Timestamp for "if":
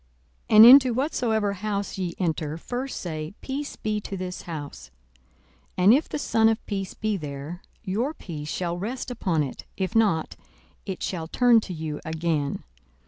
5.93-6.09, 9.77-9.95